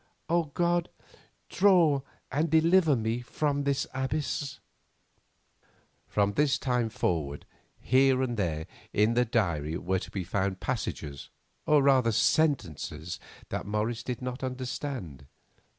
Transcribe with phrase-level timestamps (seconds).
[0.29, 0.89] O God,
[1.47, 2.01] draw
[2.31, 4.59] and deliver me from this abyss."
[6.07, 7.45] From this time forward
[7.79, 11.29] here and there in the diary were to be found passages,
[11.67, 13.19] or rather sentences,
[13.49, 15.27] that Morris did not understand.